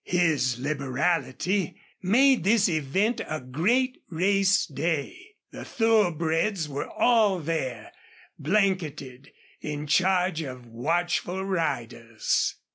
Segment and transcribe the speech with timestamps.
[0.03, 5.35] His liberality made this event a great race day.
[5.51, 7.91] The thoroughbreds were all there,
[8.39, 12.55] blanketed, in charge of watchful riders.